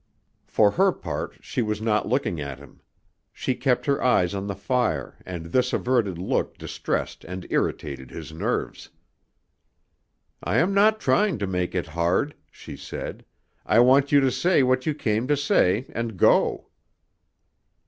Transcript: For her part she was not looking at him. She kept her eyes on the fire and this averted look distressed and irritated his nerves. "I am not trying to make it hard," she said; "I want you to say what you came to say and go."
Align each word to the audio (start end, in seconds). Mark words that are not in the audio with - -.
For 0.47 0.71
her 0.71 0.91
part 0.91 1.37
she 1.41 1.61
was 1.61 1.79
not 1.79 2.07
looking 2.09 2.41
at 2.41 2.57
him. 2.57 2.81
She 3.31 3.53
kept 3.53 3.85
her 3.85 4.03
eyes 4.03 4.33
on 4.33 4.47
the 4.47 4.55
fire 4.55 5.19
and 5.27 5.51
this 5.51 5.73
averted 5.73 6.17
look 6.17 6.57
distressed 6.57 7.23
and 7.23 7.45
irritated 7.51 8.09
his 8.09 8.33
nerves. 8.33 8.89
"I 10.43 10.57
am 10.57 10.73
not 10.73 10.99
trying 10.99 11.37
to 11.37 11.45
make 11.45 11.75
it 11.75 11.85
hard," 11.85 12.33
she 12.49 12.75
said; 12.75 13.23
"I 13.63 13.77
want 13.81 14.11
you 14.11 14.19
to 14.21 14.31
say 14.31 14.63
what 14.63 14.87
you 14.87 14.95
came 14.95 15.27
to 15.27 15.37
say 15.37 15.85
and 15.93 16.17
go." 16.17 16.69